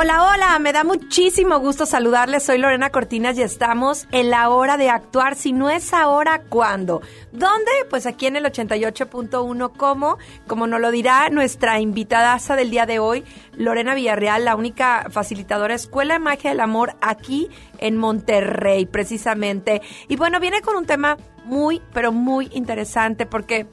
[0.00, 2.44] Hola, hola, me da muchísimo gusto saludarles.
[2.44, 5.34] Soy Lorena Cortinas y estamos en la hora de actuar.
[5.34, 7.02] Si no es ahora, ¿cuándo?
[7.32, 7.72] ¿Dónde?
[7.90, 9.72] Pues aquí en el 88.1.
[9.76, 10.18] ¿Cómo?
[10.46, 13.24] Como nos lo dirá nuestra invitada del día de hoy,
[13.56, 19.82] Lorena Villarreal, la única facilitadora Escuela de Magia del Amor aquí en Monterrey, precisamente.
[20.06, 23.66] Y bueno, viene con un tema muy, pero muy interesante porque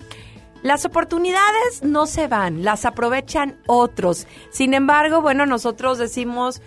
[0.65, 4.25] las oportunidades no se van, las aprovechan otros.
[4.49, 6.59] Sin embargo, bueno, nosotros decimos,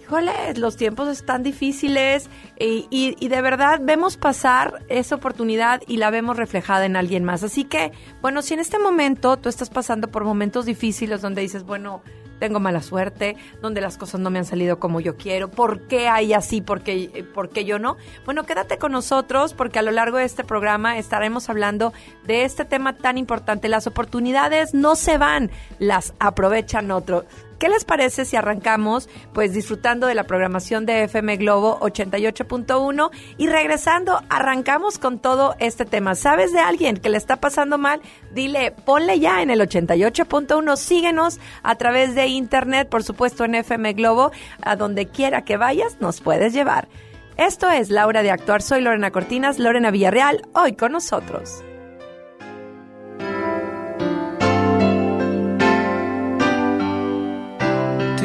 [0.00, 6.10] híjole, los tiempos están difíciles y, y, de verdad vemos pasar esa oportunidad y la
[6.10, 7.42] vemos reflejada en alguien más.
[7.42, 7.90] Así que,
[8.22, 12.02] bueno, si en este momento tú estás pasando por momentos difíciles donde dices, bueno,
[12.40, 16.08] tengo mala suerte, donde las cosas no me han salido como yo quiero, ¿por qué
[16.08, 16.60] hay así?
[16.60, 17.96] ¿Por qué, por qué yo no?
[18.24, 21.92] Bueno, quédate con nosotros porque a lo largo de este programa estaremos hablando
[22.26, 23.68] de este tema tan importante.
[23.68, 27.24] Las oportunidades no se van, las aprovechan otros.
[27.60, 33.48] ¿Qué les parece si arrancamos pues disfrutando de la programación de FM Globo 88.1 y
[33.48, 36.14] regresando arrancamos con todo este tema?
[36.14, 38.00] ¿Sabes de alguien que le está pasando mal?
[38.32, 43.92] Dile, ponle ya en el 88.1, síguenos a través de internet, por supuesto en FM
[43.92, 44.30] Globo,
[44.62, 46.88] a donde quiera que vayas nos puedes llevar.
[47.36, 51.62] Esto es Laura de Actuar, soy Lorena Cortinas, Lorena Villarreal, hoy con nosotros.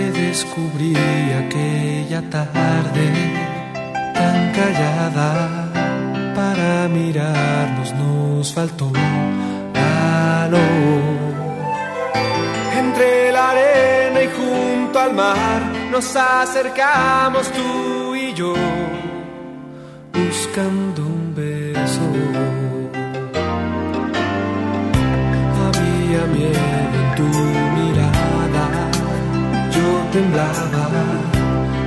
[0.01, 0.93] Descubrí
[1.43, 3.07] aquella tarde
[4.13, 5.71] tan callada.
[6.35, 8.91] Para mirarnos nos faltó
[9.73, 10.59] calor.
[12.78, 15.61] Entre la arena y junto al mar
[15.91, 18.53] nos acercamos tú y yo,
[20.13, 21.15] buscando
[30.16, 31.06] temblaba.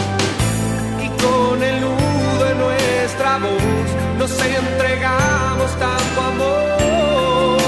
[1.05, 3.87] Y con el nudo en nuestra voz
[4.19, 4.31] nos
[4.61, 7.59] entregamos tanto amor,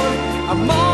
[0.55, 0.92] amor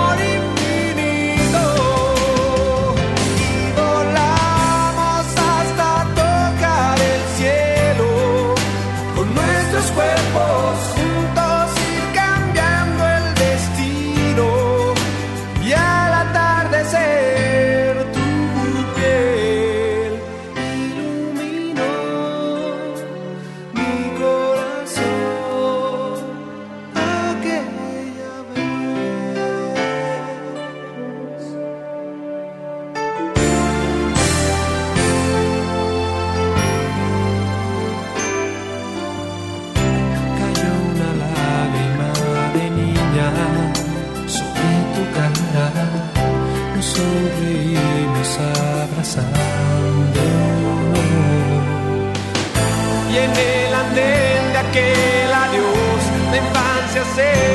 [57.20, 57.49] say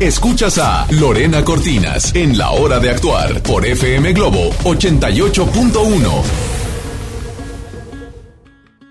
[0.00, 6.22] Escuchas a Lorena Cortinas en La Hora de Actuar por FM Globo 88.1.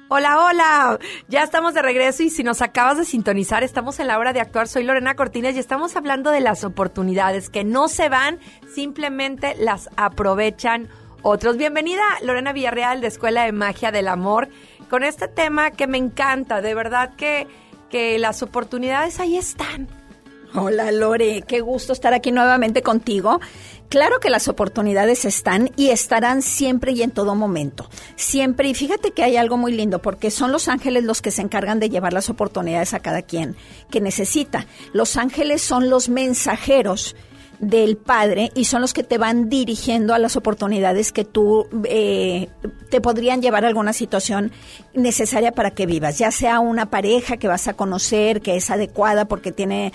[0.07, 4.17] Hola, hola, ya estamos de regreso y si nos acabas de sintonizar, estamos en la
[4.17, 4.67] hora de actuar.
[4.67, 8.39] Soy Lorena Cortines y estamos hablando de las oportunidades que no se van,
[8.73, 10.89] simplemente las aprovechan
[11.21, 11.57] otros.
[11.57, 14.49] Bienvenida Lorena Villarreal de Escuela de Magia del Amor
[14.89, 17.47] con este tema que me encanta, de verdad que,
[17.91, 19.87] que las oportunidades ahí están.
[20.53, 23.39] Hola Lore, qué gusto estar aquí nuevamente contigo.
[23.89, 27.89] Claro que las oportunidades están y estarán siempre y en todo momento.
[28.15, 28.69] Siempre.
[28.69, 31.79] Y fíjate que hay algo muy lindo porque son los ángeles los que se encargan
[31.79, 33.55] de llevar las oportunidades a cada quien
[33.91, 34.65] que necesita.
[34.93, 37.15] Los ángeles son los mensajeros
[37.59, 42.49] del Padre y son los que te van dirigiendo a las oportunidades que tú eh,
[42.89, 44.51] te podrían llevar a alguna situación
[44.93, 49.25] necesaria para que vivas, ya sea una pareja que vas a conocer, que es adecuada
[49.25, 49.93] porque tiene,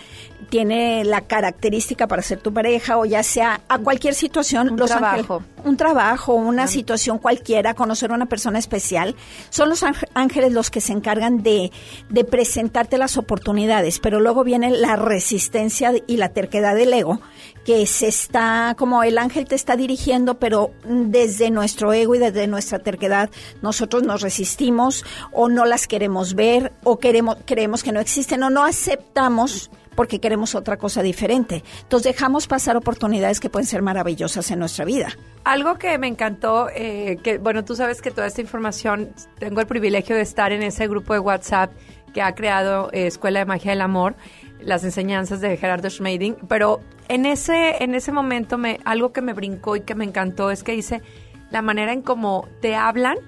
[0.51, 4.71] tiene la característica para ser tu pareja, o ya sea a cualquier situación.
[4.71, 5.43] Un trabajo.
[5.65, 9.15] un trabajo, una situación cualquiera, conocer a una persona especial.
[9.51, 9.85] Son los
[10.15, 11.71] ángeles los que se encargan de,
[12.09, 17.21] de presentarte las oportunidades, pero luego viene la resistencia y la terquedad del ego
[17.71, 22.49] que se está, como el ángel te está dirigiendo, pero desde nuestro ego y desde
[22.49, 23.31] nuestra terquedad,
[23.63, 28.51] nosotros nos resistimos o no las queremos ver o queremos, creemos que no existen o
[28.51, 31.63] no aceptamos porque queremos otra cosa diferente.
[31.83, 35.11] Entonces dejamos pasar oportunidades que pueden ser maravillosas en nuestra vida.
[35.45, 39.69] Algo que me encantó, eh, que bueno, tú sabes que toda esta información, tengo el
[39.69, 41.71] privilegio de estar en ese grupo de WhatsApp
[42.13, 44.17] que ha creado eh, Escuela de Magia del Amor,
[44.63, 49.33] las enseñanzas de Gerardo Schmeiding, pero en ese, en ese momento me, algo que me
[49.33, 51.03] brincó y que me encantó es que dice
[51.51, 53.19] la manera en cómo te hablan,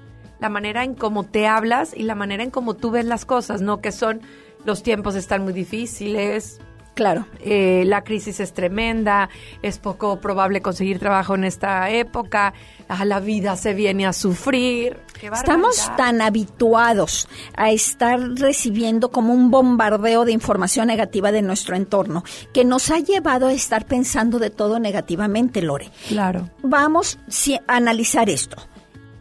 [0.41, 3.63] la manera en cómo te hablas y la manera en cómo tú ves las cosas,
[3.63, 3.81] ¿no?
[3.81, 4.21] Que son
[4.65, 6.61] los tiempos están muy difíciles,
[6.95, 7.27] Claro.
[7.41, 9.31] Eh, la crisis es tremenda,
[9.63, 12.53] es poco probable conseguir trabajo en esta época,
[12.89, 14.99] ah, la vida se viene a sufrir.
[15.23, 22.25] Estamos tan habituados a estar recibiendo como un bombardeo de información negativa de nuestro entorno
[22.53, 25.91] que nos ha llevado a estar pensando de todo negativamente, Lore.
[26.09, 26.51] Claro.
[26.63, 27.19] Vamos
[27.67, 28.57] a analizar esto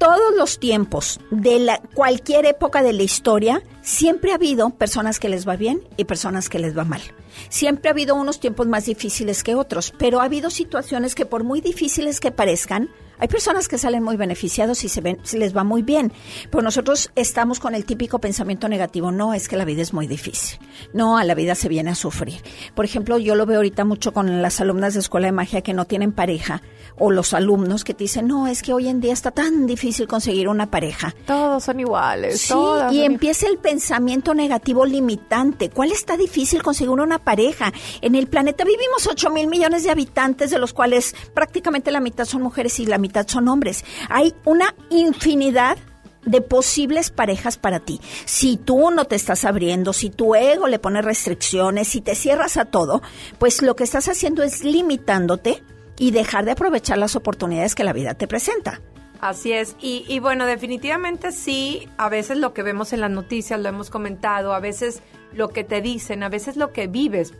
[0.02, 5.30] todos los tiempos de la, cualquier época de la historia, siempre ha habido personas que
[5.30, 7.02] les va bien y personas que les va mal.
[7.50, 11.44] Siempre ha habido unos tiempos más difíciles que otros, pero ha habido situaciones que por
[11.44, 12.90] muy difíciles que parezcan,
[13.22, 16.12] hay personas que salen muy beneficiados y se, ven, se les va muy bien,
[16.50, 20.08] pero nosotros estamos con el típico pensamiento negativo, no, es que la vida es muy
[20.08, 20.58] difícil,
[20.92, 22.42] no, a la vida se viene a sufrir.
[22.74, 25.74] Por ejemplo, yo lo veo ahorita mucho con las alumnas de Escuela de Magia que
[25.74, 26.64] no tienen pareja
[26.98, 30.08] o los alumnos que te dicen, no, es que hoy en día está tan difícil
[30.08, 31.14] conseguir una pareja.
[31.28, 32.42] Todos son iguales.
[32.42, 32.56] Sí,
[32.92, 35.70] y empieza el pensamiento negativo limitante.
[35.70, 37.72] ¿Cuál está difícil conseguir una pareja?
[38.02, 42.26] En el planeta vivimos 8 mil millones de habitantes, de los cuales prácticamente la mitad
[42.26, 43.86] son mujeres y la mitad son hombres.
[44.10, 45.78] Hay una infinidad
[46.26, 48.00] de posibles parejas para ti.
[48.26, 52.58] Si tú no te estás abriendo, si tu ego le pone restricciones, si te cierras
[52.58, 53.02] a todo,
[53.40, 55.64] pues lo que estás haciendo es limitándote
[55.98, 58.82] y dejar de aprovechar las oportunidades que la vida te presenta.
[59.20, 63.60] Así es, y, y bueno, definitivamente sí, a veces lo que vemos en las noticias,
[63.60, 67.36] lo hemos comentado, a veces lo que te dicen, a veces lo que vives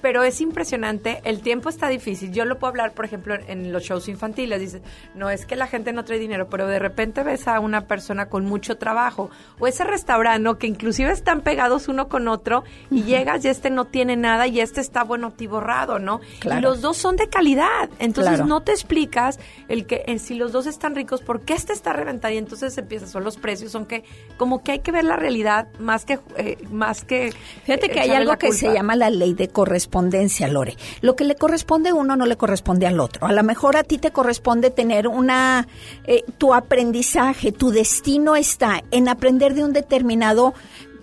[0.00, 2.32] pero es impresionante, el tiempo está difícil.
[2.32, 4.60] Yo lo puedo hablar, por ejemplo, en los shows infantiles.
[4.60, 4.82] Dice,
[5.14, 8.26] no es que la gente no trae dinero, pero de repente ves a una persona
[8.26, 13.44] con mucho trabajo o ese restaurante que inclusive están pegados uno con otro y llegas
[13.44, 16.20] y este no tiene nada y este está bueno tiborrado, ¿no?
[16.44, 17.90] Y los dos son de calidad.
[17.98, 19.38] Entonces no te explicas
[19.68, 22.32] el que eh, si los dos están ricos, ¿por qué este está reventado?
[22.34, 24.04] Y entonces empieza, son los precios, son que
[24.36, 27.32] como que hay que ver la realidad más que eh, más que
[27.64, 30.76] Fíjate que hay algo que se llama la ley de correspondencia correspondencia, Lore.
[31.00, 33.26] Lo que le corresponde a uno no le corresponde al otro.
[33.26, 35.66] A lo mejor a ti te corresponde tener una,
[36.04, 40.54] eh, tu aprendizaje, tu destino está en aprender de un determinado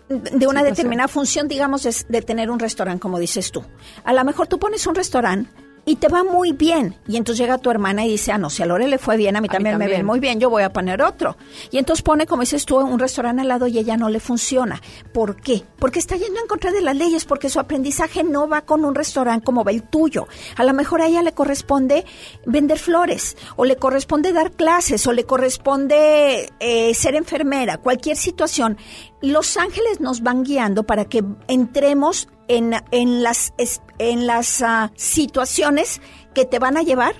[0.10, 3.66] de una determinada función, digamos, de tener un restaurante, como dices tú.
[4.06, 5.50] A lo mejor tú pones un restaurante
[5.88, 6.96] y te va muy bien.
[7.08, 9.38] Y entonces llega tu hermana y dice, ah, no, si a Lore le fue bien,
[9.38, 11.38] a mí, también, me ve muy bien, yo voy a poner otro.
[11.72, 14.82] Y entonces pone, como dices tú, un restaurante al lado y ella no le funciona.
[15.14, 15.64] ¿Por qué?
[15.80, 18.96] Porque está yendo en contra de las leyes, porque su aprendizaje no va con un
[18.96, 20.28] restaurante como va el tuyo.
[20.58, 22.04] A lo mejor a ella le corresponde
[22.46, 28.78] vender flores, o le corresponde dar clases, o le corresponde eh, ser enfermera, cualquier situación.
[29.22, 33.54] Los ángeles nos van guiando para que entremos en, en las,
[33.98, 36.02] en las ah, situaciones
[36.34, 37.16] que te van a llevar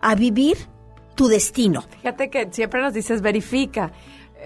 [0.00, 0.56] a vivir
[1.14, 1.82] tu destino.
[2.00, 3.92] Fíjate que siempre nos dices verifica.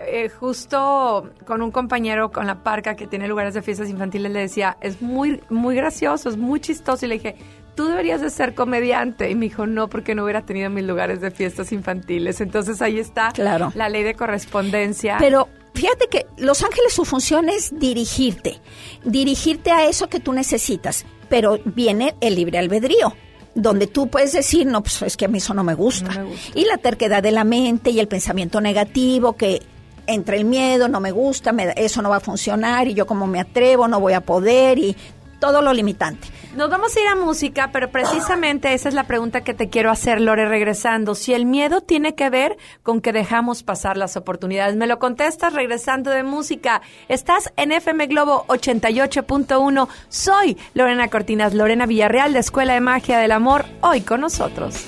[0.07, 4.41] eh, justo con un compañero con la parca que tiene lugares de fiestas infantiles le
[4.41, 7.07] decía, es muy, muy gracioso, es muy chistoso.
[7.07, 7.37] Y le dije,
[7.75, 9.31] tú deberías de ser comediante.
[9.31, 12.41] Y me dijo, no, porque no hubiera tenido mis lugares de fiestas infantiles.
[12.41, 13.73] Entonces ahí está Claro.
[13.75, 15.17] la ley de correspondencia.
[15.19, 15.49] Pero
[15.79, 18.61] fíjate que Los Ángeles su función es dirigirte,
[19.05, 23.15] dirigirte a eso que tú necesitas, pero viene el libre albedrío
[23.55, 26.13] donde tú puedes decir, no, pues es que a mí eso no me gusta.
[26.13, 26.59] No me gusta.
[26.59, 29.63] Y la terquedad de la mente y el pensamiento negativo que
[30.07, 33.27] entre el miedo, no me gusta, me eso no va a funcionar y yo como
[33.27, 34.97] me atrevo, no voy a poder y
[35.39, 36.29] todo lo limitante.
[36.57, 39.91] Nos vamos a ir a música, pero precisamente esa es la pregunta que te quiero
[39.91, 41.15] hacer, Lore, regresando.
[41.15, 44.77] Si el miedo tiene que ver con que dejamos pasar las oportunidades.
[44.77, 46.83] Me lo contestas regresando de música.
[47.09, 49.89] Estás en FM Globo 88.1.
[50.09, 54.87] Soy Lorena Cortinas, Lorena Villarreal de Escuela de Magia del Amor, hoy con nosotros.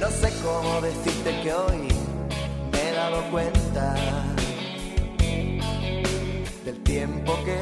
[0.00, 1.88] No sé cómo decirte que hoy
[2.72, 3.94] me he dado cuenta
[6.64, 7.61] del tiempo que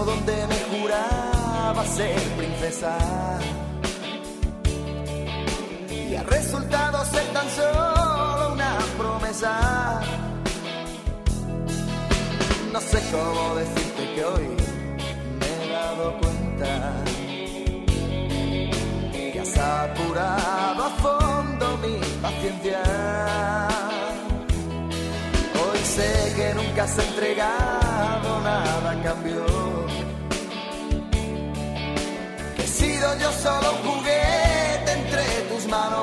[0.00, 2.96] donde me juraba ser princesa
[5.90, 10.00] y ha resultado ser tan solo una promesa.
[12.72, 14.48] No sé cómo decirte que hoy
[15.38, 16.94] me he dado cuenta
[19.12, 22.82] que has apurado a fondo mi paciencia.
[25.62, 27.81] Hoy sé que nunca has entregado
[28.42, 29.44] nada a cambio.
[32.56, 36.01] Que he sido yo solo un juguete entre tus manos.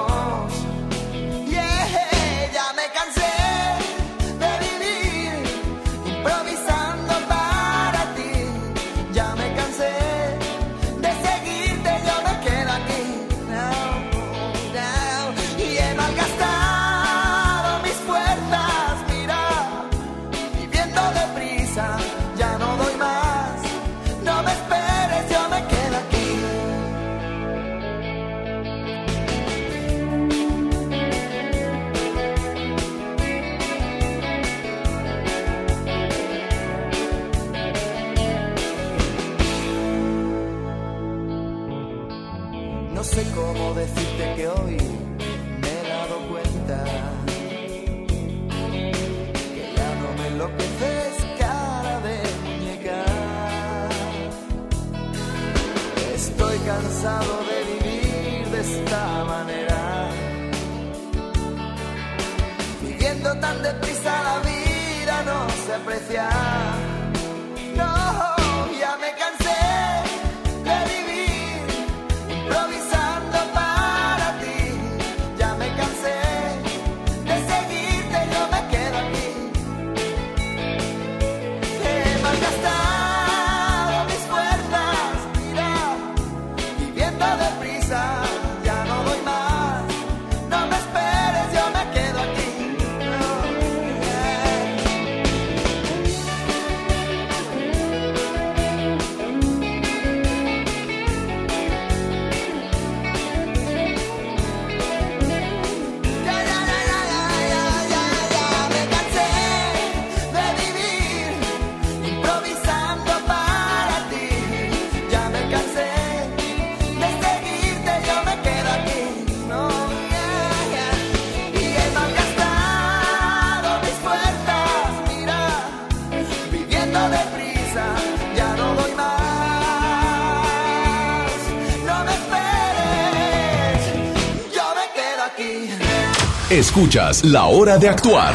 [136.79, 138.33] Escuchas La Hora de Actuar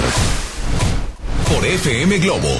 [1.51, 2.51] por FM Globo.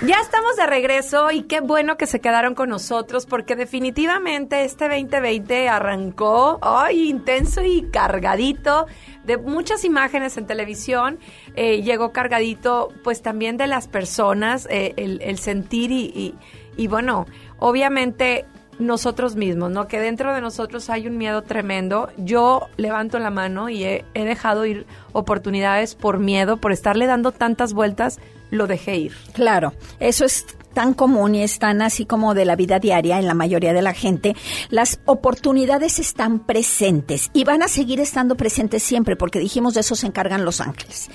[0.00, 4.88] Ya estamos de regreso y qué bueno que se quedaron con nosotros porque definitivamente este
[4.88, 8.86] 2020 arrancó ay, intenso y cargadito
[9.24, 11.18] de muchas imágenes en televisión.
[11.54, 16.34] Eh, llegó cargadito pues también de las personas, eh, el, sentir y,
[16.78, 17.26] y bueno,
[17.58, 18.46] obviamente
[18.80, 19.86] nosotros mismos, ¿no?
[19.86, 22.08] Que dentro de nosotros hay un miedo tremendo.
[22.16, 27.72] Yo levanto la mano y he, dejado ir oportunidades por miedo, por estarle dando tantas
[27.72, 28.18] vueltas,
[28.50, 29.12] lo dejé ir.
[29.32, 33.26] Claro, eso es tan común y es tan así como de la vida diaria en
[33.26, 34.34] la mayoría de la gente.
[34.70, 39.94] Las oportunidades están presentes y van a seguir estando presentes siempre porque dijimos de eso
[39.94, 41.10] se encargan los ángeles.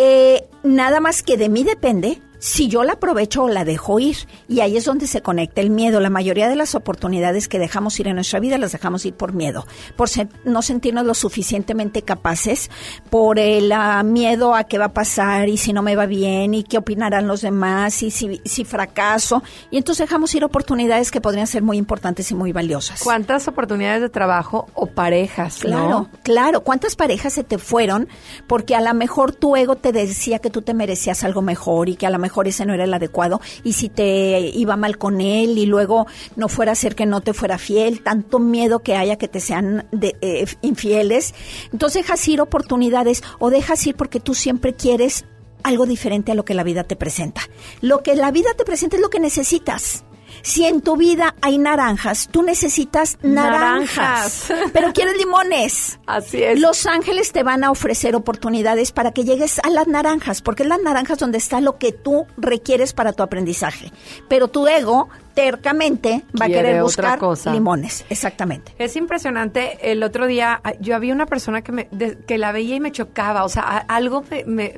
[0.00, 4.16] Eh, nada más que de mí depende si yo la aprovecho o la dejo ir.
[4.48, 6.00] Y ahí es donde se conecta el miedo.
[6.00, 9.32] La mayoría de las oportunidades que dejamos ir en nuestra vida las dejamos ir por
[9.32, 10.08] miedo, por
[10.44, 12.70] no sentirnos lo suficientemente capaces,
[13.10, 16.54] por el ah, miedo a qué va a pasar y si no me va bien
[16.54, 19.42] y qué opinarán los demás y si, si fracaso.
[19.70, 23.02] Y entonces dejamos ir oportunidades que podrían ser muy importantes y muy valiosas.
[23.02, 25.58] ¿Cuántas oportunidades de trabajo o parejas?
[25.60, 26.62] Claro, claro.
[26.62, 28.08] ¿Cuántas parejas se te fueron
[28.46, 31.96] porque a lo mejor tu ego te decía que tú te merecías algo mejor y
[31.96, 35.20] que a lo mejor ese no era el adecuado y si te iba mal con
[35.20, 38.96] él y luego no fuera a ser que no te fuera fiel, tanto miedo que
[38.96, 41.34] haya que te sean de, eh, infieles.
[41.72, 45.24] Entonces dejas ir oportunidades o dejas ir porque tú siempre quieres
[45.62, 47.42] algo diferente a lo que la vida te presenta.
[47.80, 50.04] Lo que la vida te presenta es lo que necesitas.
[50.42, 55.98] Si en tu vida hay naranjas, tú necesitas naranjas, pero quieres limones.
[56.06, 56.60] Así es.
[56.60, 60.68] Los ángeles te van a ofrecer oportunidades para que llegues a las naranjas, porque es
[60.68, 63.92] las naranjas donde está lo que tú requieres para tu aprendizaje.
[64.28, 67.20] Pero tu ego tercamente va a querer buscar
[67.52, 68.74] limones, exactamente.
[68.78, 69.90] Es impresionante.
[69.92, 71.88] El otro día ah, yo había una persona que me
[72.26, 74.74] que la veía y me chocaba, o sea, algo me,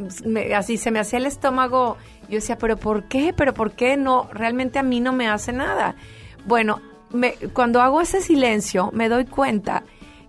[0.54, 1.96] así se me hacía el estómago
[2.28, 3.32] yo decía, pero ¿por qué?
[3.36, 4.28] ¿Pero por qué no?
[4.32, 5.96] Realmente a mí no me hace nada.
[6.46, 9.82] Bueno, me, cuando hago ese silencio me doy cuenta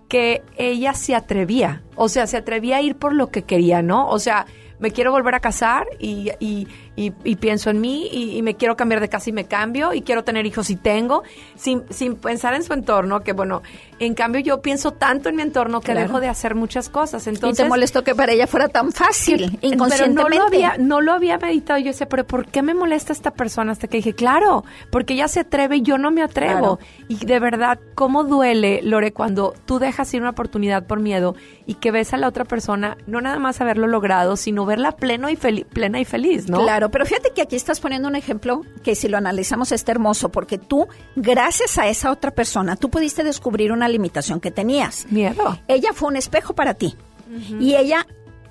[0.08, 4.08] que ella se atrevía, o sea, se atrevía a ir por lo que quería, ¿no?
[4.08, 4.46] O sea,
[4.82, 9.00] me quiero volver a casar y, y, y, pienso en mí y, me quiero cambiar
[9.00, 11.22] de casa y me cambio y quiero tener hijos y tengo,
[11.54, 13.62] sin, sin pensar en su entorno, que bueno,
[13.98, 17.26] en cambio yo pienso tanto en mi entorno que dejo de hacer muchas cosas.
[17.26, 20.22] Entonces, y te molestó que para ella fuera tan fácil, inconscientemente.
[20.22, 21.78] Pero no lo había, no lo había meditado.
[21.78, 23.72] Yo decía, pero ¿por qué me molesta esta persona?
[23.72, 26.78] Hasta que dije, claro, porque ella se atreve y yo no me atrevo.
[27.08, 31.34] Y de verdad, ¿cómo duele, Lore, cuando tú dejas ir una oportunidad por miedo
[31.66, 35.28] y que ves a la otra persona no nada más haberlo logrado, sino verla pleno
[35.30, 36.60] y plena y feliz, ¿no?
[36.60, 40.30] Claro, pero fíjate que aquí estás poniendo un ejemplo que si lo analizamos está hermoso,
[40.30, 45.06] porque tú, gracias a esa otra persona, tú pudiste descubrir una limitación que tenías.
[45.10, 45.58] Miedo.
[45.68, 46.96] Ella fue un espejo para ti.
[47.60, 48.06] Y ella,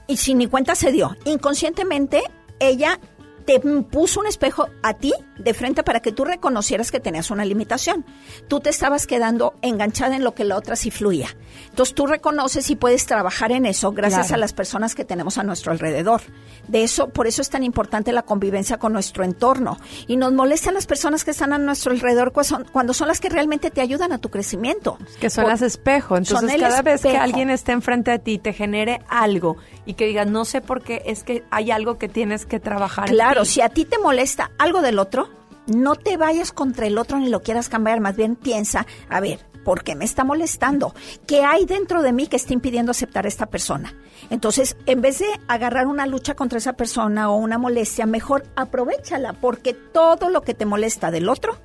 [0.07, 2.23] y sin ni cuenta se dio, inconscientemente,
[2.59, 2.99] ella
[3.45, 7.45] te puso un espejo a ti de frente para que tú reconocieras que tenías una
[7.45, 8.05] limitación.
[8.47, 11.35] Tú te estabas quedando enganchada en lo que la otra sí fluía.
[11.69, 15.43] Entonces tú reconoces y puedes trabajar en eso gracias a las personas que tenemos a
[15.43, 16.21] nuestro alrededor.
[16.67, 19.77] De eso, por eso es tan importante la convivencia con nuestro entorno.
[20.07, 22.33] Y nos molestan las personas que están a nuestro alrededor
[22.71, 24.97] cuando son las que realmente te ayudan a tu crecimiento.
[25.19, 26.17] Que son las espejo.
[26.17, 30.27] Entonces cada vez que alguien esté enfrente de ti te genere algo y que digas,
[30.27, 33.09] no sé por qué, es que hay algo que tienes que trabajar.
[33.09, 35.29] Claro, si a ti te molesta algo del otro,
[35.67, 39.39] no te vayas contra el otro ni lo quieras cambiar, más bien piensa, a ver,
[39.63, 40.93] ¿por qué me está molestando?
[41.27, 43.93] ¿Qué hay dentro de mí que está impidiendo aceptar a esta persona?
[44.29, 49.33] Entonces, en vez de agarrar una lucha contra esa persona o una molestia, mejor aprovechala,
[49.33, 51.57] porque todo lo que te molesta del otro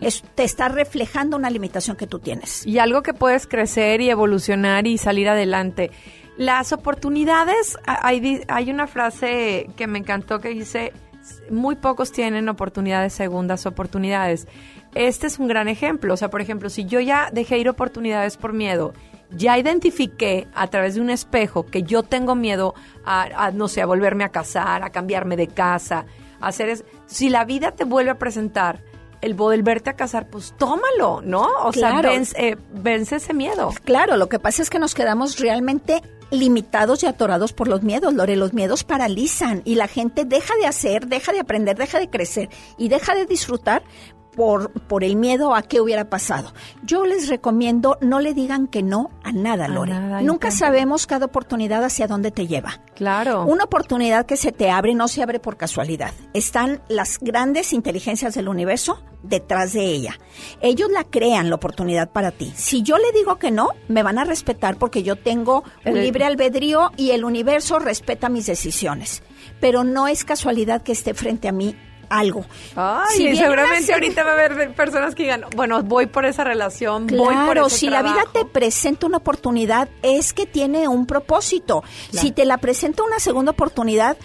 [0.00, 2.66] es, te está reflejando una limitación que tú tienes.
[2.66, 5.90] Y algo que puedes crecer y evolucionar y salir adelante.
[6.36, 10.92] Las oportunidades, hay, hay una frase que me encantó que dice,
[11.50, 14.48] muy pocos tienen oportunidades, segundas oportunidades.
[14.94, 16.14] Este es un gran ejemplo.
[16.14, 18.92] O sea, por ejemplo, si yo ya dejé ir oportunidades por miedo,
[19.30, 23.86] ya identifiqué a través de un espejo que yo tengo miedo a, no sé, a
[23.86, 26.06] volverme a casar, a cambiarme de casa,
[26.40, 28.80] a hacer es, si la vida te vuelve a presentar
[29.22, 31.48] el volverte a casar, pues tómalo, ¿no?
[31.64, 32.02] O sea,
[32.36, 33.72] eh, vence ese miedo.
[33.84, 38.12] Claro, lo que pasa es que nos quedamos realmente limitados y atorados por los miedos,
[38.14, 38.36] Lore.
[38.36, 42.48] Los miedos paralizan y la gente deja de hacer, deja de aprender, deja de crecer
[42.76, 43.82] y deja de disfrutar
[44.34, 46.52] por, por el miedo a qué hubiera pasado.
[46.84, 49.94] Yo les recomiendo no le digan que no a nada, Lore.
[50.22, 52.80] Nunca sabemos cada oportunidad hacia dónde te lleva.
[52.94, 53.44] Claro.
[53.44, 56.12] Una oportunidad que se te abre no se abre por casualidad.
[56.32, 60.18] Están las grandes inteligencias del universo detrás de ella.
[60.60, 62.52] Ellos la crean la oportunidad para ti.
[62.56, 66.24] Si yo le digo que no, me van a respetar porque yo tengo un libre
[66.24, 69.22] albedrío y el universo respeta mis decisiones.
[69.60, 71.76] Pero no es casualidad que esté frente a mí
[72.12, 72.44] algo.
[72.76, 77.34] Ay, seguramente ahorita va a haber personas que digan, bueno, voy por esa relación, voy
[77.46, 81.82] por ese si la vida te presenta una oportunidad, es que tiene un propósito.
[82.10, 84.16] Si te la presenta una segunda oportunidad,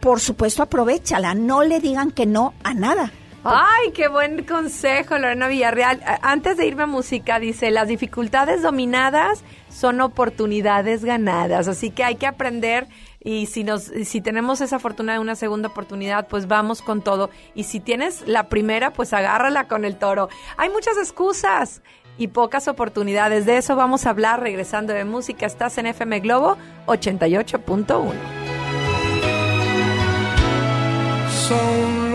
[0.00, 1.34] por supuesto, aprovechala.
[1.34, 3.12] No le digan que no a nada.
[3.42, 6.02] Ay, qué buen consejo, Lorena Villarreal.
[6.20, 12.16] Antes de irme a música, dice, las dificultades dominadas son oportunidades ganadas, así que hay
[12.16, 12.86] que aprender
[13.22, 17.30] y si nos si tenemos esa fortuna de una segunda oportunidad, pues vamos con todo
[17.54, 20.28] y si tienes la primera, pues agárrala con el toro.
[20.56, 21.82] Hay muchas excusas
[22.16, 23.46] y pocas oportunidades.
[23.46, 25.46] De eso vamos a hablar regresando de música.
[25.46, 26.56] Estás en FM Globo
[26.86, 28.12] 88.1.
[31.30, 32.12] Solo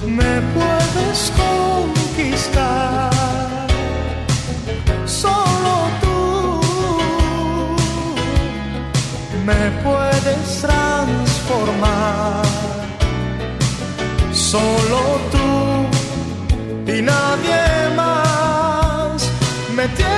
[0.00, 2.77] tú me puedes conquistar.
[9.48, 12.42] me puedes transformar.
[14.32, 15.00] Solo
[15.32, 15.48] tú
[16.92, 17.60] y nadie
[17.96, 19.16] más
[19.76, 20.17] me tiene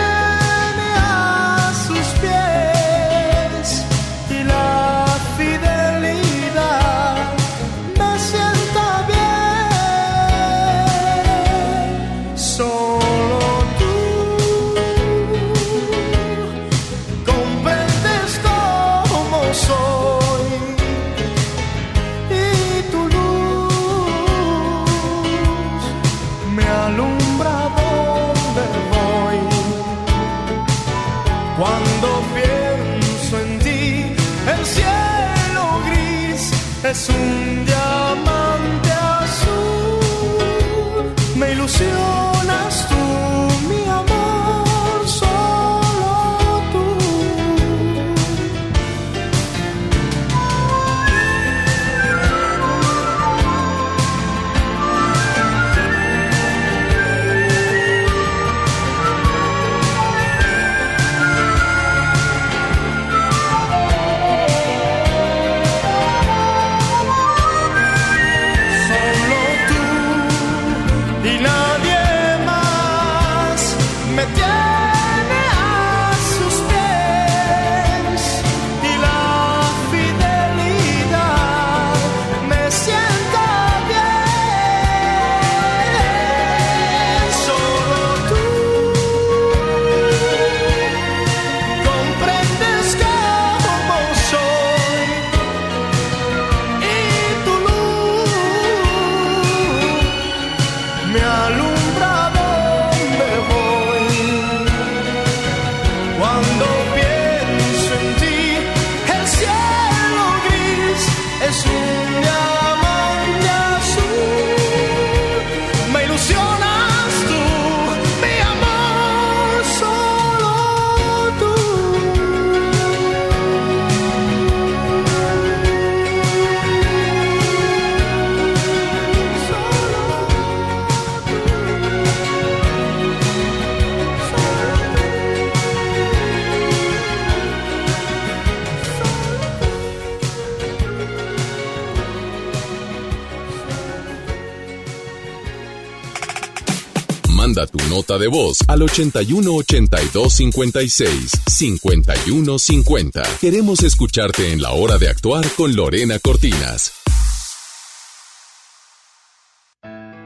[148.21, 153.23] de voz al 81 82 56 51 50.
[153.41, 156.93] Queremos escucharte en la hora de actuar con Lorena Cortinas.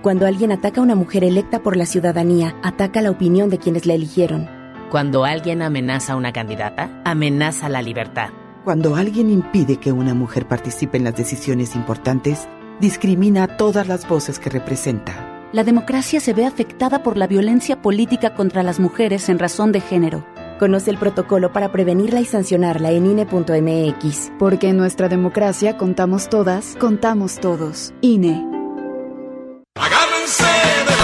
[0.03, 3.87] Cuando alguien ataca a una mujer electa por la ciudadanía, ataca la opinión de quienes
[3.87, 4.51] la eligieron.
[4.91, 8.29] Cuando alguien amenaza a una candidata, amenaza la libertad.
[8.65, 12.49] Cuando alguien impide que una mujer participe en las decisiones importantes,
[12.81, 15.24] discrimina a todas las voces que representa.
[15.55, 19.81] La democracia se ve afectada por la violencia política contra las mujeres en razón de
[19.81, 20.27] género.
[20.59, 24.33] Conoce el protocolo para prevenirla y sancionarla en INE.mx.
[24.37, 27.95] Porque en nuestra democracia contamos todas, contamos todos.
[28.01, 28.45] INE.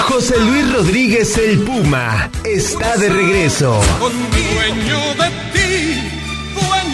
[0.09, 3.81] José Luis Rodríguez el Puma está de regreso.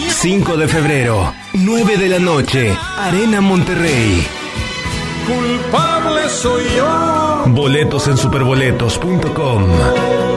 [0.09, 4.46] 5 de febrero, 9 de la noche, Arena Monterrey.
[5.27, 7.43] Culpable soy yo.
[7.47, 10.36] Boletos en superboletos.com.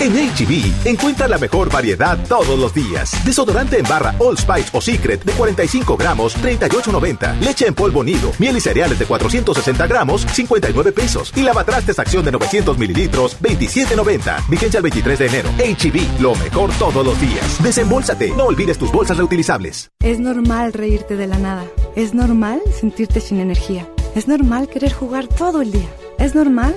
[0.00, 3.12] En HB, encuentra la mejor variedad todos los días.
[3.24, 7.40] Desodorante en barra All Spice o Secret de 45 gramos, 38.90.
[7.40, 11.32] Leche en polvo nido, miel y cereales de 460 gramos, 59 pesos.
[11.34, 14.48] Y lavatrastes acción de 900 mililitros, 27.90.
[14.48, 15.50] Vigencia el 23 de enero.
[15.58, 17.60] HB, lo mejor todos los días.
[17.60, 19.90] Desembolsate, no olvides tus bolsas reutilizables.
[20.00, 21.64] Es normal reírte de la nada.
[21.96, 23.88] Es normal sentirte sin energía.
[24.14, 25.88] Es normal querer jugar todo el día.
[26.18, 26.76] Es normal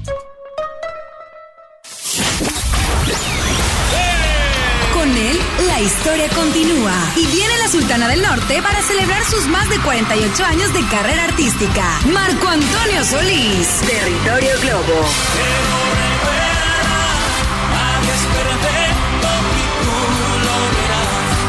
[6.11, 6.91] Historia continúa.
[7.15, 11.23] Y viene la Sultana del Norte para celebrar sus más de 48 años de carrera
[11.23, 11.85] artística.
[12.11, 13.67] Marco Antonio Solís.
[13.87, 15.05] Territorio Globo.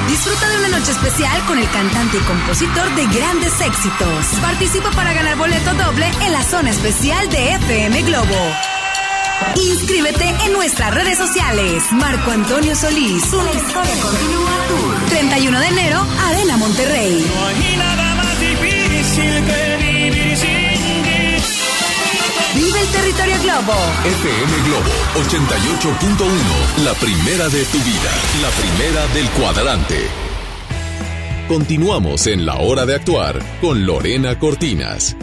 [0.06, 4.26] Disfruta de una noche especial con el cantante y compositor de grandes éxitos.
[4.40, 8.71] Participa para ganar boleto doble en la zona especial de FM Globo.
[9.56, 11.82] Inscríbete en nuestras redes sociales.
[11.92, 13.32] Marco Antonio Solís.
[13.32, 15.08] La historia continúa Tour.
[15.10, 17.26] 31 de enero, Arena Monterrey.
[17.34, 20.92] No hay nada más difícil que vivir sin ti.
[22.54, 23.74] Vive el territorio Globo.
[24.04, 30.22] FM Globo 88.1, la primera de tu vida, la primera del cuadrante.
[31.48, 35.16] Continuamos en la hora de actuar con Lorena Cortinas.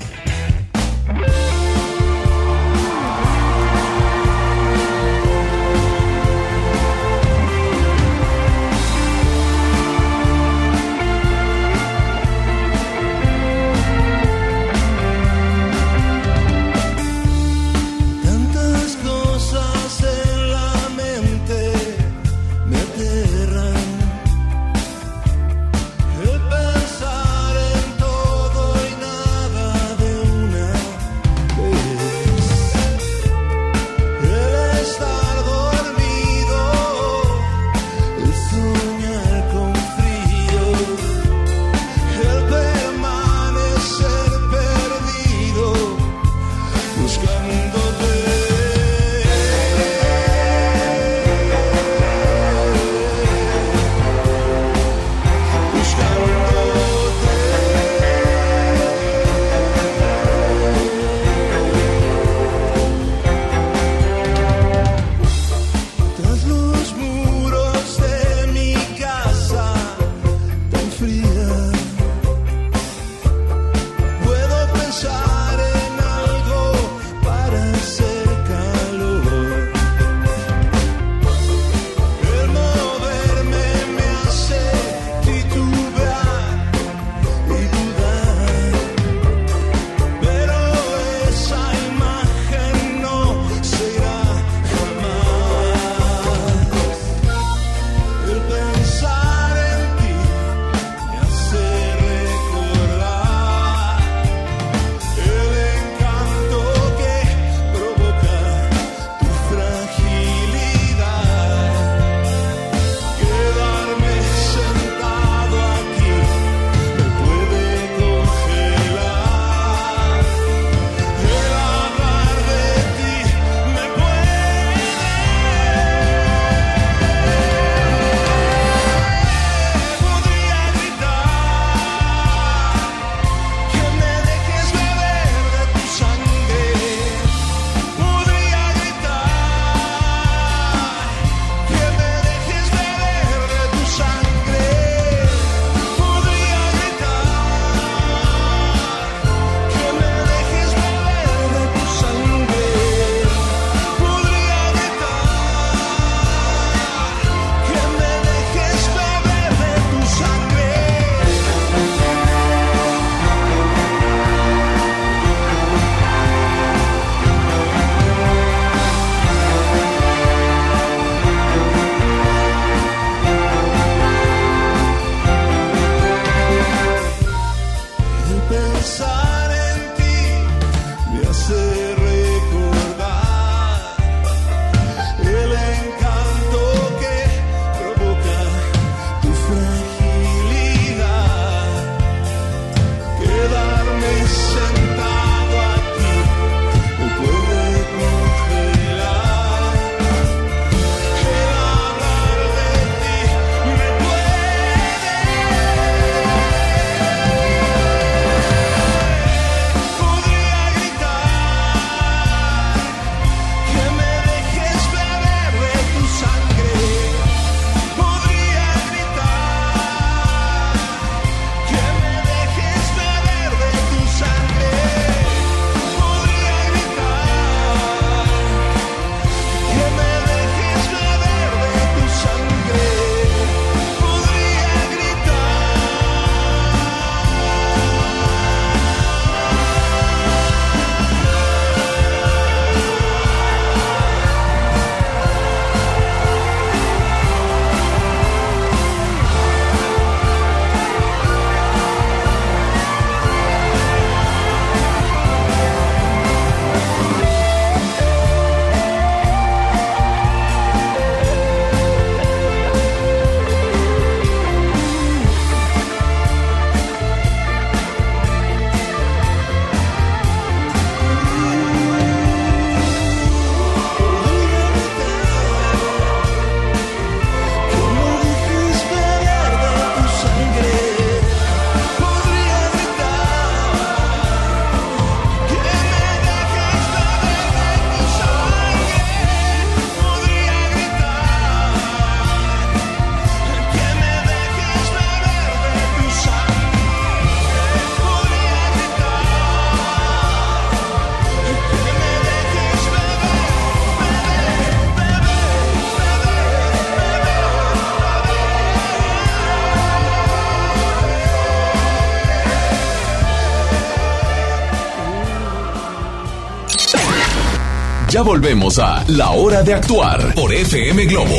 [318.19, 321.37] Ya volvemos a La Hora de Actuar por FM Globo.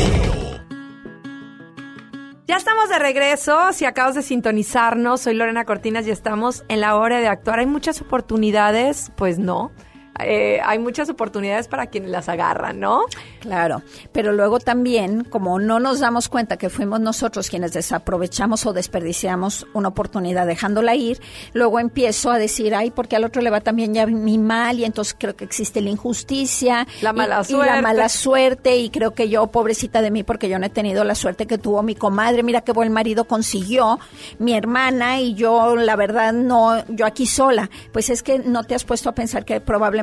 [2.47, 3.71] Ya estamos de regreso.
[3.71, 7.59] Si acabas de sintonizarnos, soy Lorena Cortinas y estamos en la hora de actuar.
[7.59, 9.71] Hay muchas oportunidades, pues no.
[10.19, 13.03] Eh, hay muchas oportunidades para quienes las agarran, ¿no?
[13.39, 18.73] Claro, pero luego también, como no nos damos cuenta que fuimos nosotros quienes desaprovechamos o
[18.73, 21.19] desperdiciamos una oportunidad dejándola ir,
[21.53, 24.85] luego empiezo a decir, ay, porque al otro le va también ya mi mal y
[24.85, 28.89] entonces creo que existe la injusticia, la mala y, suerte, y la mala suerte y
[28.89, 31.83] creo que yo, pobrecita de mí, porque yo no he tenido la suerte que tuvo
[31.83, 33.99] mi comadre, mira qué buen marido consiguió,
[34.39, 37.69] mi hermana y yo, la verdad, no, yo aquí sola.
[37.91, 40.00] Pues es que no te has puesto a pensar que probablemente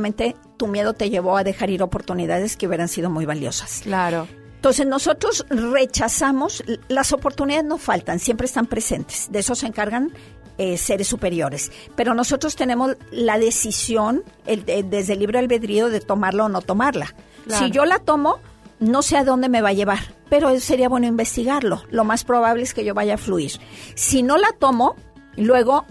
[0.57, 3.81] tu miedo te llevó a dejar ir oportunidades que hubieran sido muy valiosas.
[3.83, 4.27] Claro.
[4.57, 10.13] Entonces nosotros rechazamos, las oportunidades no faltan, siempre están presentes, de eso se encargan
[10.59, 16.47] eh, seres superiores, pero nosotros tenemos la decisión el, desde el libre albedrío de tomarla
[16.47, 17.15] o no tomarla.
[17.47, 17.65] Claro.
[17.65, 18.41] Si yo la tomo,
[18.81, 21.85] no sé a dónde me va a llevar, pero sería bueno investigarlo.
[21.91, 23.53] Lo más probable es que yo vaya a fluir.
[23.95, 24.97] Si no la tomo,
[25.37, 25.87] luego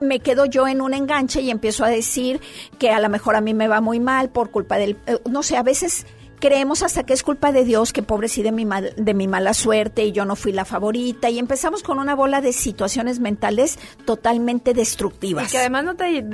[0.00, 2.40] me quedo yo en un enganche y empiezo a decir
[2.78, 5.42] que a lo mejor a mí me va muy mal por culpa del, eh, no
[5.42, 6.06] sé, a veces
[6.38, 9.28] creemos hasta que es culpa de Dios, que pobre sí de mi, mal, de mi
[9.28, 13.20] mala suerte y yo no fui la favorita y empezamos con una bola de situaciones
[13.20, 15.50] mentales totalmente destructivas.
[15.50, 16.24] Que además no te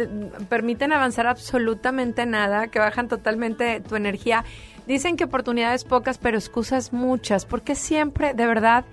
[0.49, 4.45] permiten avanzar absolutamente nada, que bajan totalmente tu energía.
[4.87, 8.85] Dicen que oportunidades pocas, pero excusas muchas, porque siempre, de verdad,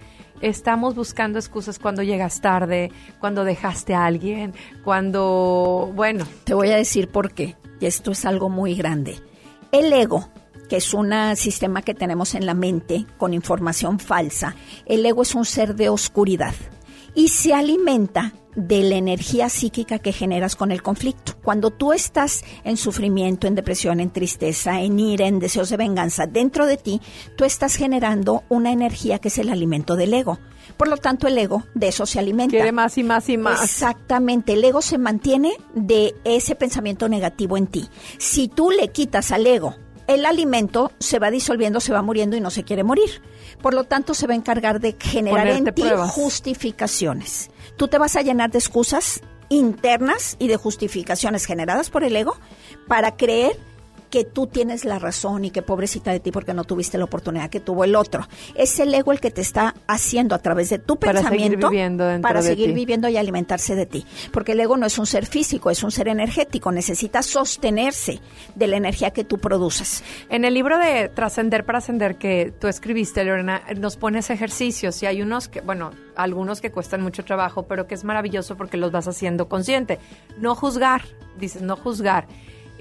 [0.41, 6.25] estamos buscando excusas cuando llegas tarde, cuando dejaste a alguien, cuando, bueno.
[6.43, 9.19] Te voy a decir por qué, y esto es algo muy grande.
[9.71, 10.29] El ego,
[10.69, 15.35] que es un sistema que tenemos en la mente con información falsa, el ego es
[15.35, 16.53] un ser de oscuridad
[17.13, 21.33] y se alimenta de la energía psíquica que generas con el conflicto.
[21.43, 26.27] Cuando tú estás en sufrimiento, en depresión, en tristeza, en ira, en deseos de venganza,
[26.27, 27.01] dentro de ti,
[27.35, 30.39] tú estás generando una energía que es el alimento del ego.
[30.77, 32.51] Por lo tanto, el ego de eso se alimenta.
[32.51, 33.63] Quiere más y más y más.
[33.63, 34.53] Exactamente.
[34.53, 37.87] El ego se mantiene de ese pensamiento negativo en ti.
[38.17, 39.75] Si tú le quitas al ego
[40.13, 43.21] el alimento se va disolviendo, se va muriendo y no se quiere morir.
[43.61, 46.11] Por lo tanto, se va a encargar de generar Ponerte en ti pruebas.
[46.11, 47.51] justificaciones.
[47.77, 52.37] Tú te vas a llenar de excusas internas y de justificaciones generadas por el ego
[52.87, 53.57] para creer
[54.11, 57.49] que tú tienes la razón y que pobrecita de ti porque no tuviste la oportunidad
[57.49, 58.27] que tuvo el otro.
[58.53, 61.69] Es el ego el que te está haciendo a través de tu Para seguir pensamiento
[61.69, 62.73] viviendo dentro para de seguir ti.
[62.73, 64.05] viviendo y alimentarse de ti.
[64.31, 66.71] Porque el ego no es un ser físico, es un ser energético.
[66.71, 68.19] Necesita sostenerse
[68.53, 70.03] de la energía que tú produces.
[70.29, 75.05] En el libro de Trascender para Ascender que tú escribiste, Lorena, nos pones ejercicios y
[75.05, 78.91] hay unos que, bueno, algunos que cuestan mucho trabajo, pero que es maravilloso porque los
[78.91, 79.99] vas haciendo consciente.
[80.37, 81.03] No juzgar,
[81.39, 82.27] dices, no juzgar.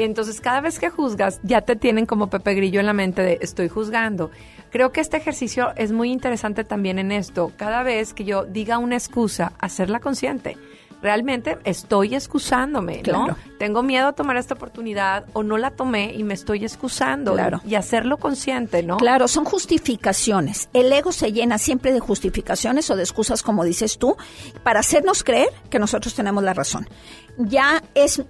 [0.04, 3.38] Entonces, cada vez que juzgas, ya te tienen como Pepe Grillo en la mente de
[3.40, 4.30] estoy juzgando.
[4.70, 7.52] Creo que este ejercicio es muy interesante también en esto.
[7.56, 10.56] Cada vez que yo diga una excusa, hacerla consciente.
[11.02, 13.36] Realmente estoy excusándome, ¿no?
[13.58, 17.32] Tengo miedo a tomar esta oportunidad o no la tomé y me estoy excusando.
[17.32, 17.60] Claro.
[17.66, 18.98] Y hacerlo consciente, ¿no?
[18.98, 20.68] Claro, son justificaciones.
[20.72, 24.16] El ego se llena siempre de justificaciones o de excusas, como dices tú,
[24.62, 26.88] para hacernos creer que nosotros tenemos la razón.
[27.38, 28.22] Ya es,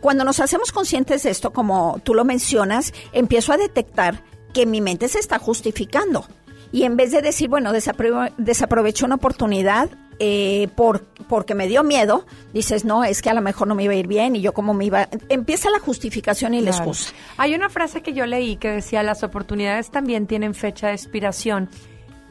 [0.00, 4.80] cuando nos hacemos conscientes de esto, como tú lo mencionas, empiezo a detectar que mi
[4.80, 6.24] mente se está justificando.
[6.70, 9.90] Y en vez de decir, bueno, desapro- desaprovecho una oportunidad
[10.24, 13.82] eh, por, porque me dio miedo, dices, no, es que a lo mejor no me
[13.82, 15.08] iba a ir bien y yo como me iba...
[15.28, 17.12] Empieza la justificación y la excusa.
[17.38, 21.68] Hay una frase que yo leí que decía, las oportunidades también tienen fecha de expiración.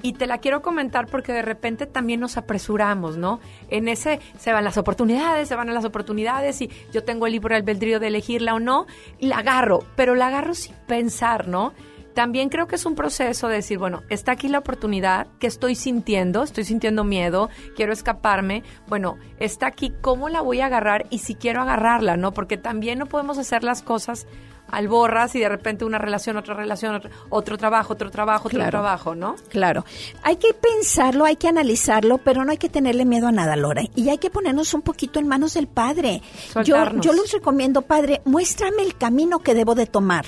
[0.03, 3.41] Y te la quiero comentar porque de repente también nos apresuramos, ¿no?
[3.69, 7.57] En ese se van las oportunidades, se van las oportunidades y yo tengo el libre
[7.57, 8.87] albedrío de elegirla o no,
[9.19, 11.73] y la agarro, pero la agarro sin pensar, ¿no?
[12.13, 15.75] También creo que es un proceso de decir, bueno, está aquí la oportunidad, que estoy
[15.75, 16.43] sintiendo?
[16.43, 18.63] Estoy sintiendo miedo, quiero escaparme.
[18.87, 21.05] Bueno, está aquí, ¿cómo la voy a agarrar?
[21.09, 22.33] Y si quiero agarrarla, ¿no?
[22.33, 24.27] Porque también no podemos hacer las cosas
[24.71, 28.65] al borras y de repente una relación, otra relación, otro, otro trabajo, otro trabajo, otro
[28.67, 29.35] trabajo, ¿no?
[29.49, 29.85] Claro.
[30.23, 33.83] Hay que pensarlo, hay que analizarlo, pero no hay que tenerle miedo a nada, Lora.
[33.95, 36.21] Y hay que ponernos un poquito en manos del Padre.
[36.63, 40.25] Yo, yo les recomiendo, Padre, muéstrame el camino que debo de tomar.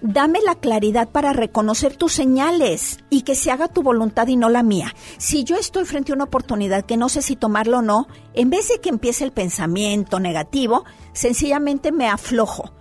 [0.00, 4.50] Dame la claridad para reconocer tus señales y que se haga tu voluntad y no
[4.50, 4.94] la mía.
[5.16, 8.50] Si yo estoy frente a una oportunidad que no sé si tomarlo o no, en
[8.50, 12.72] vez de que empiece el pensamiento negativo, sencillamente me aflojo.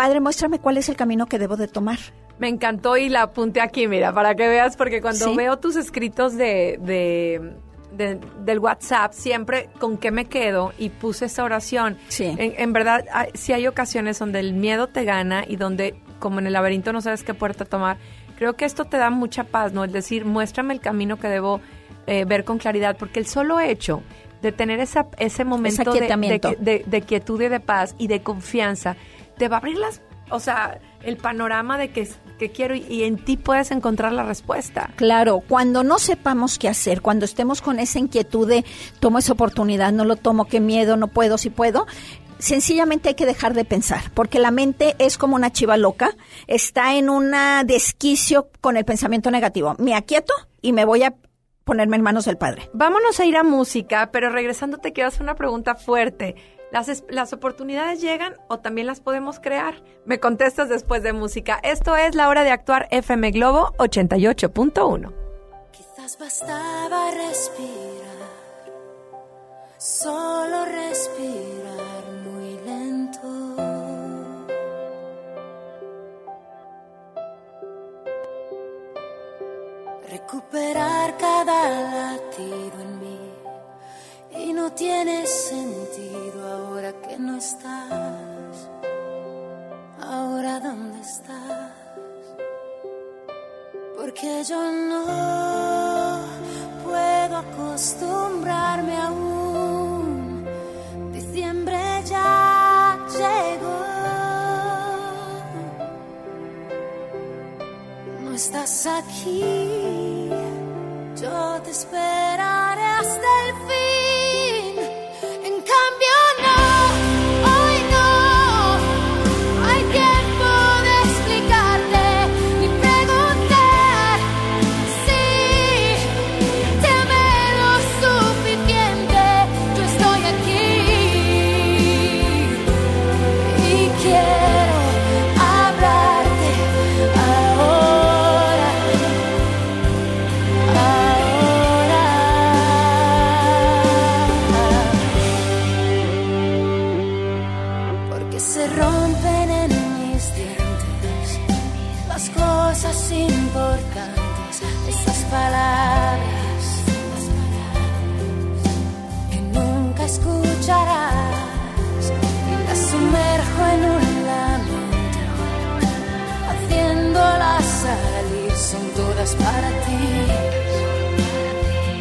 [0.00, 1.98] Padre, muéstrame cuál es el camino que debo de tomar.
[2.38, 5.36] Me encantó y la apunté aquí, mira, para que veas, porque cuando Sí.
[5.36, 7.52] veo tus escritos de, de,
[7.92, 11.98] de- del WhatsApp, siempre con qué me quedo y puse esa oración.
[12.08, 12.24] Sí.
[12.38, 16.38] En, en verdad, hay- sí hay ocasiones donde el miedo te gana y donde como
[16.38, 17.98] en el laberinto no sabes qué puerta tomar,
[18.38, 19.84] creo que esto te da mucha paz, ¿no?
[19.84, 21.60] Es decir, muéstrame el camino que debo
[22.06, 24.02] eh, ver con claridad, porque el solo hecho
[24.40, 26.48] de tener esa, ese momento de, aquietamiento.
[26.52, 28.96] de- de- de quietud y de paz y de confianza,
[29.40, 32.06] te va a abrir las, o sea, el panorama de que,
[32.38, 34.90] que quiero y, y en ti puedes encontrar la respuesta.
[34.96, 38.66] Claro, cuando no sepamos qué hacer, cuando estemos con esa inquietud de
[38.98, 41.86] tomo esa oportunidad, no lo tomo, qué miedo, no puedo, si puedo,
[42.38, 46.14] sencillamente hay que dejar de pensar, porque la mente es como una chiva loca,
[46.46, 49.74] está en una desquicio con el pensamiento negativo.
[49.78, 51.14] Me aquieto y me voy a
[51.64, 52.68] ponerme en manos del Padre.
[52.74, 56.59] Vámonos a ir a música, pero regresando te quiero hacer una pregunta fuerte.
[56.72, 59.82] ¿Las, ¿Las oportunidades llegan o también las podemos crear?
[60.04, 61.58] Me contestas después de música.
[61.62, 65.12] Esto es la hora de actuar FM Globo 88.1.
[65.72, 68.70] Quizás bastaba respirar,
[69.78, 73.00] solo respirar muy lento.
[80.08, 82.89] Recuperar cada latido en
[84.60, 88.68] no tiene sentido ahora que no estás.
[89.98, 91.72] Ahora dónde estás
[93.96, 95.04] porque yo no
[96.84, 100.46] puedo acostumbrarme aún.
[101.12, 103.80] Diciembre ya llegó.
[108.24, 109.69] No estás aquí,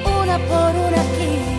[0.06, 1.59] una por una aquí.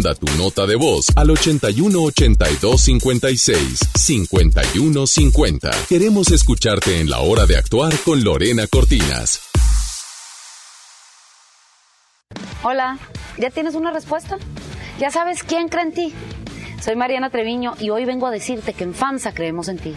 [0.00, 5.70] Manda tu nota de voz al 81 82 56 51 50.
[5.90, 9.42] Queremos escucharte en la hora de actuar con Lorena Cortinas.
[12.62, 12.98] Hola,
[13.36, 14.38] ¿ya tienes una respuesta?
[14.98, 16.14] ¿Ya sabes quién cree en ti?
[16.82, 19.94] Soy Mariana Treviño y hoy vengo a decirte que en FAMSA creemos en ti.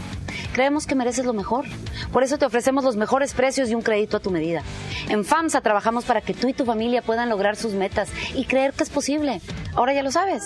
[0.54, 1.66] Creemos que mereces lo mejor.
[2.12, 4.62] Por eso te ofrecemos los mejores precios y un crédito a tu medida.
[5.10, 8.74] En FAMSA trabajamos para que tú y tu familia puedan lograr sus metas y creer
[8.74, 9.42] que es posible.
[9.74, 10.44] Ahora ya lo sabes.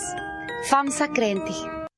[0.64, 1.77] FAMSA cree en ti.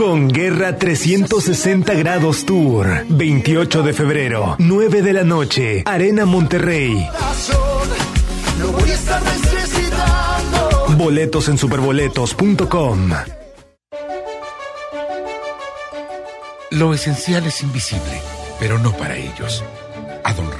[0.00, 3.04] Con Guerra 360 Grados Tour.
[3.10, 5.82] 28 de febrero, 9 de la noche.
[5.84, 7.06] Arena Monterrey.
[10.96, 13.10] Boletos en superboletos.com.
[16.70, 18.22] Lo esencial es invisible,
[18.58, 19.62] pero no para ellos.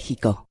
[0.00, 0.49] México.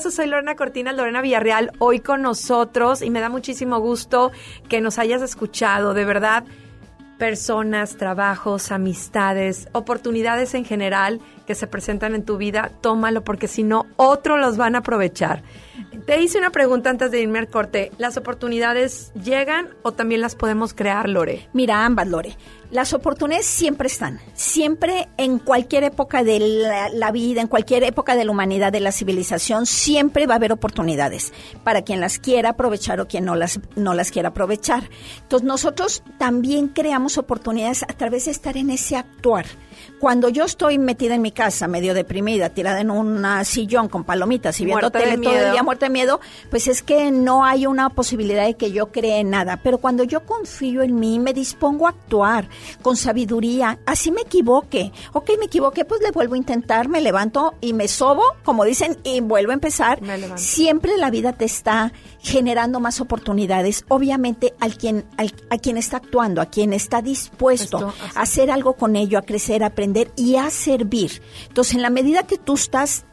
[0.00, 4.32] Soy Lorena Cortinas, Lorena Villarreal, hoy con nosotros y me da muchísimo gusto
[4.68, 6.44] que nos hayas escuchado, de verdad,
[7.18, 13.62] personas, trabajos, amistades, oportunidades en general que se presentan en tu vida, tómalo porque si
[13.62, 15.42] no, otros los van a aprovechar.
[16.06, 20.36] Te hice una pregunta antes de irme al corte, ¿las oportunidades llegan o también las
[20.36, 21.48] podemos crear, Lore?
[21.54, 22.36] Mira, ambas, Lore.
[22.70, 28.16] Las oportunidades siempre están, siempre en cualquier época de la, la, vida, en cualquier época
[28.16, 31.32] de la humanidad, de la civilización, siempre va a haber oportunidades
[31.62, 34.90] para quien las quiera aprovechar o quien no las, no las quiera aprovechar.
[35.22, 39.46] Entonces nosotros también creamos oportunidades a través de estar en ese actuar.
[40.00, 44.60] Cuando yo estoy metida en mi casa, medio deprimida, tirada en un sillón con palomitas
[44.60, 46.20] y viendo tele todo el día, muerta de miedo,
[46.50, 49.58] pues es que no hay una posibilidad de que yo cree en nada.
[49.62, 52.48] Pero cuando yo confío en mí, me dispongo a actuar
[52.82, 54.92] con sabiduría, así me equivoque.
[55.12, 58.98] Ok, me equivoqué, pues le vuelvo a intentar, me levanto y me sobo, como dicen,
[59.04, 60.00] y vuelvo a empezar.
[60.38, 63.84] Siempre la vida te está generando más oportunidades.
[63.88, 67.54] Obviamente, al quien, al- a quien está actuando, a quien está dispuesto
[67.90, 71.20] Esto, a hacer algo con ello, a crecer, a aprender y a servir.
[71.48, 73.04] Entonces, en la medida que tú estás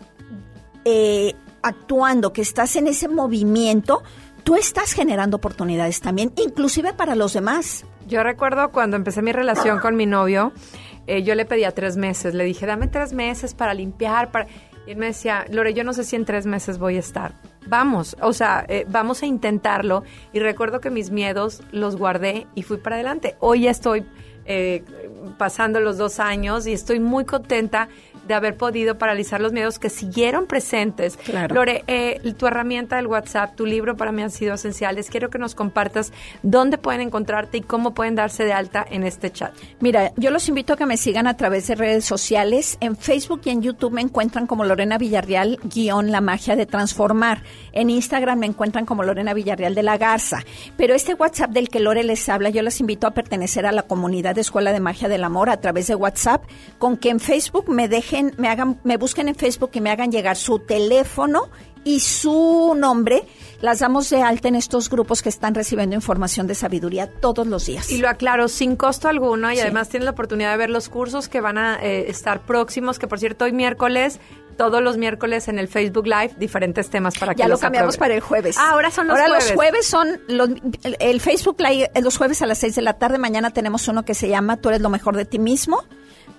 [0.85, 4.03] eh, actuando, que estás en ese movimiento,
[4.43, 7.85] tú estás generando oportunidades también, inclusive para los demás.
[8.07, 10.53] Yo recuerdo cuando empecé mi relación con mi novio,
[11.07, 12.33] eh, yo le pedía tres meses.
[12.33, 14.31] Le dije, dame tres meses para limpiar.
[14.31, 14.47] Para...
[14.85, 17.33] Y él me decía, Lore, yo no sé si en tres meses voy a estar.
[17.67, 20.03] Vamos, o sea, eh, vamos a intentarlo.
[20.33, 23.35] Y recuerdo que mis miedos los guardé y fui para adelante.
[23.39, 24.05] Hoy ya estoy
[25.37, 27.89] pasando los dos años y estoy muy contenta
[28.27, 31.17] de haber podido paralizar los miedos que siguieron presentes.
[31.17, 31.55] Claro.
[31.55, 35.09] Lore, eh, tu herramienta del WhatsApp, tu libro para mí han sido esenciales.
[35.09, 36.11] Quiero que nos compartas
[36.43, 39.53] dónde pueden encontrarte y cómo pueden darse de alta en este chat.
[39.79, 42.77] Mira, yo los invito a que me sigan a través de redes sociales.
[42.79, 47.43] En Facebook y en YouTube me encuentran como Lorena Villarreal, guion La Magia de Transformar.
[47.71, 50.39] En Instagram me encuentran como Lorena Villarreal de la Garza.
[50.77, 53.83] Pero este WhatsApp del que Lore les habla, yo les invito a pertenecer a la
[53.83, 56.43] comunidad de Escuela de Magia del Amor a través de WhatsApp,
[56.77, 60.11] con que en Facebook me dejen, me hagan, me busquen en Facebook y me hagan
[60.11, 61.49] llegar su teléfono
[61.83, 63.23] y su nombre.
[63.61, 67.65] Las damos de alta en estos grupos que están recibiendo información de sabiduría todos los
[67.65, 67.91] días.
[67.91, 69.61] Y lo aclaro, sin costo alguno, y Sí.
[69.61, 73.07] además tienes la oportunidad de ver los cursos que van a eh, estar próximos, que
[73.07, 74.19] por cierto hoy miércoles,
[74.57, 77.95] todos los miércoles en el Facebook Live, diferentes temas para que Ya lo los cambiamos
[77.95, 77.99] aprueben.
[77.99, 78.57] para el jueves.
[78.59, 79.45] Ah, ahora son los Ahora jueves.
[79.49, 80.49] los jueves son los,
[80.83, 83.17] el, el Facebook Live los jueves a las 6 de la tarde.
[83.17, 85.83] Mañana tenemos uno que se llama Tú eres lo mejor de ti mismo.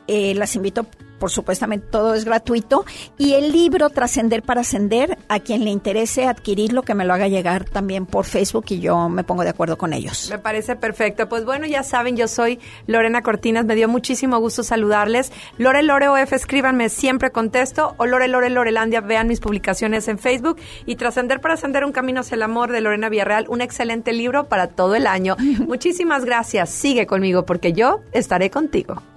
[0.06, 0.86] Eh, las invito,
[1.18, 2.84] por supuestamente, todo es gratuito.
[3.16, 7.28] Y el libro Trascender para Ascender, a quien le interese adquirirlo, que me lo haga
[7.28, 10.28] llegar también por Facebook y yo me pongo de acuerdo con ellos.
[10.30, 11.28] Me parece perfecto.
[11.28, 13.64] Pues bueno, ya saben, yo soy Lorena Cortinas.
[13.64, 15.32] Me dio muchísimo gusto saludarles.
[15.58, 17.94] Lore Lore OF, escríbanme, siempre contesto.
[17.98, 20.56] O Lore Lore Lorelandia, vean mis publicaciones en Facebook.
[20.86, 24.48] Y Trascender para Ascender, un camino hacia el amor de Lorena Villarreal, un excelente libro
[24.48, 25.36] para todo el año.
[25.68, 26.70] Muchísimas gracias.
[26.70, 29.00] Sigue conmigo porque yo estaré contigo.